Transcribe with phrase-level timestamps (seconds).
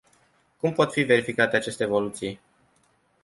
[0.57, 2.39] Cum pot fi verificate aceste evoluții?